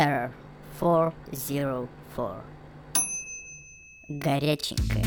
[0.00, 0.32] Error
[0.80, 2.42] 404.
[4.08, 5.04] Горяченькая.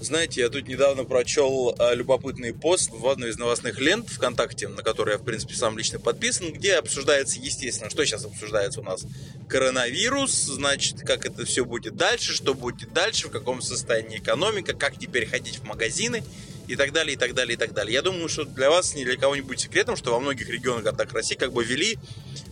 [0.00, 4.82] Знаете, я тут недавно прочел а, любопытный пост в одной из новостных лент ВКонтакте, на
[4.82, 9.06] который я, в принципе, сам лично подписан, где обсуждается, естественно, что сейчас обсуждается у нас.
[9.48, 14.98] Коронавирус, значит, как это все будет дальше, что будет дальше, в каком состоянии экономика, как
[14.98, 16.24] теперь ходить в магазины
[16.70, 17.92] и так далее, и так далее, и так далее.
[17.92, 20.84] Я думаю, что для вас, ни для кого не будет секретом, что во многих регионах
[20.84, 21.98] городах России как бы ввели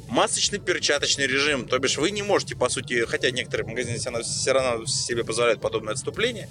[0.09, 1.69] масочный перчаточный режим.
[1.69, 5.93] То бишь вы не можете, по сути, хотя некоторые магазины все равно себе позволяют подобное
[5.93, 6.49] отступление,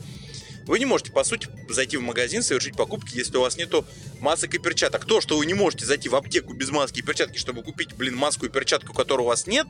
[0.67, 3.85] вы не можете, по сути, зайти в магазин, совершить покупки, если у вас нету
[4.19, 5.05] масок и перчаток.
[5.05, 8.15] То, что вы не можете зайти в аптеку без маски и перчатки, чтобы купить, блин,
[8.17, 9.65] маску и перчатку, которой у вас нет,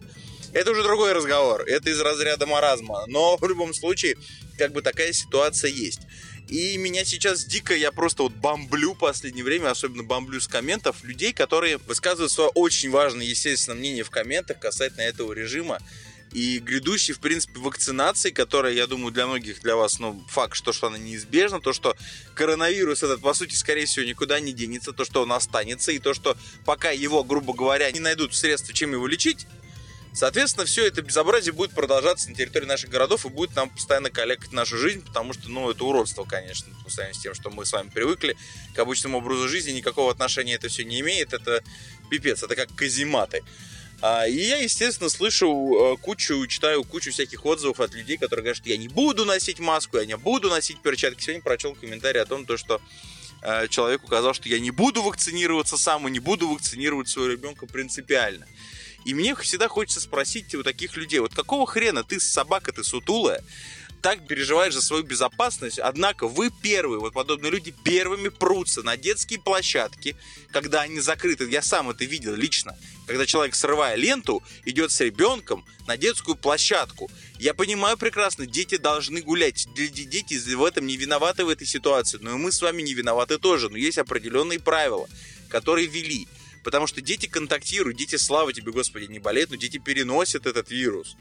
[0.54, 1.62] это уже другой разговор.
[1.68, 3.06] Это из разряда маразма.
[3.08, 4.18] Но в любом случае,
[4.58, 6.02] как бы такая ситуация есть.
[6.48, 11.04] И меня сейчас дико, я просто вот бомблю в последнее время, особенно бомблю с комментов,
[11.04, 15.80] людей, которые высказывают свое очень важное, естественно, мнение в комментах касательно этого режима.
[16.32, 20.72] И грядущей, в принципе, вакцинации, которая, я думаю, для многих, для вас, ну, факт, что,
[20.72, 21.96] что она неизбежна, то, что
[22.34, 26.14] коронавирус этот, по сути, скорее всего, никуда не денется, то, что он останется, и то,
[26.14, 29.48] что пока его, грубо говоря, не найдут средства, чем его лечить,
[30.18, 34.52] Соответственно, все это безобразие будет продолжаться на территории наших городов и будет нам постоянно коллекать
[34.52, 37.72] нашу жизнь, потому что, ну, это уродство, конечно, по сравнению с тем, что мы с
[37.72, 38.36] вами привыкли
[38.74, 41.64] к обычному образу жизни, никакого отношения это все не имеет, это
[42.10, 43.44] пипец, это как казематы.
[44.02, 48.58] А, и я, естественно, слышу э, кучу, читаю кучу всяких отзывов от людей, которые говорят,
[48.58, 51.22] что я не буду носить маску, я не буду носить перчатки.
[51.22, 52.82] Сегодня прочел комментарий о том, то, что
[53.44, 57.68] э, человек указал, что я не буду вакцинироваться сам и не буду вакцинировать своего ребенка
[57.68, 58.48] принципиально.
[59.08, 63.42] И мне всегда хочется спросить у таких людей, вот какого хрена ты собака, ты сутулая,
[64.02, 69.40] так переживаешь за свою безопасность, однако вы первые, вот подобные люди первыми прутся на детские
[69.40, 70.18] площадки,
[70.52, 71.50] когда они закрыты.
[71.50, 72.78] Я сам это видел лично.
[73.06, 77.10] Когда человек, срывая ленту, идет с ребенком на детскую площадку.
[77.40, 79.70] Я понимаю прекрасно, дети должны гулять.
[79.74, 82.20] Дети в этом не виноваты в этой ситуации.
[82.22, 83.70] Но и мы с вами не виноваты тоже.
[83.70, 85.08] Но есть определенные правила,
[85.48, 86.28] которые ввели.
[86.68, 91.16] Потому что дети контактируют, дети, слава тебе, Господи, не болеют, но дети переносят этот вирус.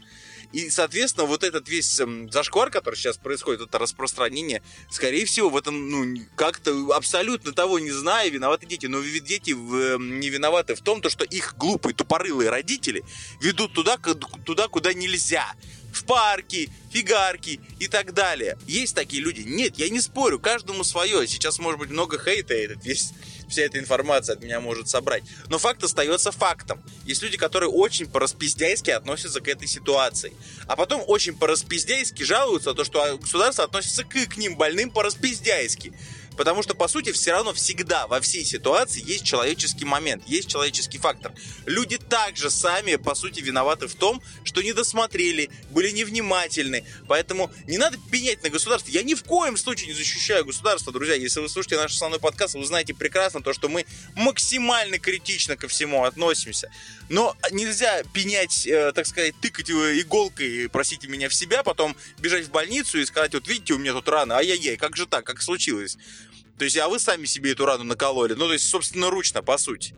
[0.51, 5.55] И, соответственно, вот этот весь эм, зашквар, который сейчас происходит, это распространение, скорее всего, в
[5.55, 8.87] этом, ну, как-то абсолютно того не зная, виноваты дети.
[8.87, 13.05] Но ведь дети в, э, не виноваты в том, то, что их глупые, тупорылые родители
[13.39, 15.53] ведут туда, туда, куда нельзя
[15.93, 18.57] в парки, фигарки и так далее.
[18.67, 19.41] Есть такие люди?
[19.41, 21.25] Нет, я не спорю, каждому свое.
[21.25, 23.13] Сейчас может быть много хейта, этот весь
[23.47, 25.23] вся эта информация от меня может собрать.
[25.47, 26.81] Но факт остается фактом.
[27.05, 30.33] Есть люди, которые очень по-распиздяйски относятся к этой ситуации.
[30.67, 35.93] А потом очень по-распиздяйски жалуются, то, что государство относится к, к ним больным по-распиздяйски.
[36.37, 40.99] Потому что, по сути, все равно всегда во всей ситуации есть человеческий момент, есть человеческий
[40.99, 41.33] фактор.
[41.65, 46.85] Люди также сами, по сути, виноваты в том, что не досмотрели, были невнимательны.
[47.07, 48.91] Поэтому не надо пенять на государство.
[48.91, 51.15] Я ни в коем случае не защищаю государство, друзья.
[51.15, 55.67] Если вы слушаете наш основной подкаст, вы знаете прекрасно то, что мы максимально критично ко
[55.67, 56.69] всему относимся.
[57.09, 62.51] Но нельзя пенять, э, так сказать, тыкать иголкой, простите меня, в себя, потом бежать в
[62.51, 65.97] больницу и сказать, вот видите, у меня тут рана, ай-яй-яй, как же так, как случилось?
[66.57, 68.33] То есть, а вы сами себе эту рану накололи.
[68.33, 69.95] Ну, то есть, собственно, ручно, по сути.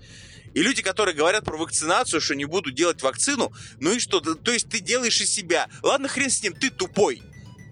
[0.53, 4.19] И люди, которые говорят про вакцинацию, что не будут делать вакцину, ну и что?
[4.19, 5.67] То есть ты делаешь из себя.
[5.83, 7.21] Ладно, хрен с ним, ты тупой.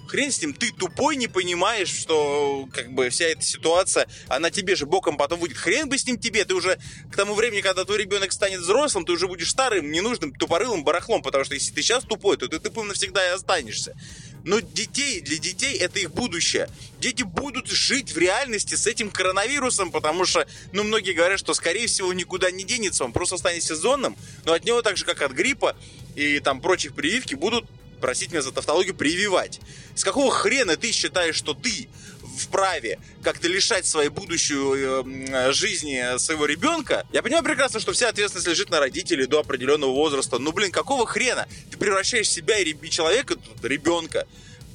[0.08, 4.76] Хрен с ним, ты тупой, не понимаешь, что как бы вся эта ситуация, она тебе
[4.76, 5.58] же боком потом выйдет.
[5.58, 6.80] Хрен бы с ним тебе, ты уже
[7.12, 11.22] к тому времени, когда твой ребенок станет взрослым, ты уже будешь старым, ненужным, тупорылым барахлом,
[11.22, 13.98] потому что если ты сейчас тупой, то ты тупым навсегда и останешься.
[14.48, 16.70] Но детей, для детей это их будущее.
[17.02, 21.88] Дети будут жить в реальности с этим коронавирусом, потому что, ну, многие говорят, что, скорее
[21.88, 24.16] всего, никуда не денется, он просто станет сезонным,
[24.46, 25.76] но от него так же, как от гриппа
[26.16, 27.66] и там прочих прививки, будут
[28.00, 29.60] простите меня за тавтологию, прививать.
[29.96, 31.90] С какого хрена ты считаешь, что ты
[32.38, 38.48] вправе как-то лишать своей будущую э, жизни своего ребенка, я понимаю прекрасно, что вся ответственность
[38.48, 40.40] лежит на родителей до определенного возраста.
[40.40, 44.28] Ну, блин, какого хрена ты превращаешь себя и человека, ребенка,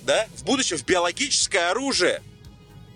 [0.03, 2.23] да, в будущем в биологическое оружие?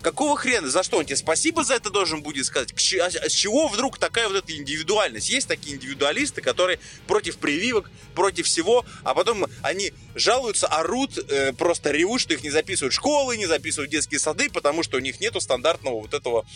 [0.02, 0.68] Какого хрена?
[0.70, 0.98] За что?
[0.98, 2.72] Он тебе спасибо за это должен будет сказать?
[2.72, 5.28] А с чего вдруг такая вот эта индивидуальность?
[5.28, 11.90] Есть такие индивидуалисты, которые против прививок, против всего, а потом они жалуются, орут, э, просто
[11.90, 15.40] ревут, что их не записывают школы, не записывают детские сады, потому что у них нету
[15.40, 16.46] стандартного вот этого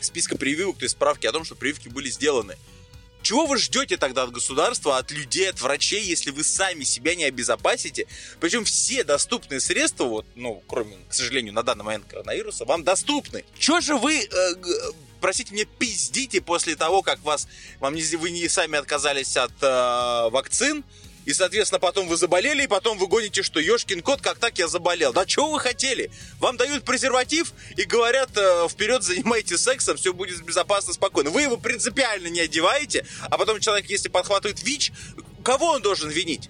[0.00, 2.56] списка прививок, то есть справки о том, что прививки были сделаны.
[3.32, 7.24] Чего вы ждете тогда от государства, от людей, от врачей, если вы сами себя не
[7.24, 8.06] обезопасите?
[8.40, 13.46] Причем все доступные средства, вот, ну, кроме, к сожалению, на данный момент коронавируса, вам доступны.
[13.58, 14.54] Чего же вы э,
[15.22, 17.48] простите, мне пиздите после того, как вас,
[17.80, 20.84] вам не, вы не сами отказались от э, вакцин,
[21.24, 24.66] и, соответственно, потом вы заболели, и потом вы гоните, что ешкин кот, как так я
[24.66, 25.12] заболел.
[25.12, 26.10] Да чего вы хотели?
[26.40, 31.30] Вам дают презерватив и говорят, э, вперед занимайтесь сексом, все будет безопасно, спокойно.
[31.30, 34.92] Вы его принципиально не одеваете, а потом человек, если подхватывает ВИЧ,
[35.44, 36.48] кого он должен винить?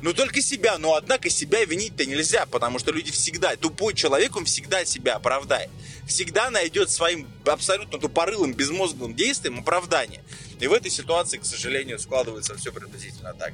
[0.00, 0.78] Ну, только себя.
[0.78, 5.70] Но, однако, себя винить-то нельзя, потому что люди всегда, тупой человек, он всегда себя оправдает.
[6.06, 10.22] Всегда найдет своим абсолютно тупорылым, безмозглым действием оправдание.
[10.60, 13.52] И в этой ситуации, к сожалению, складывается все приблизительно так.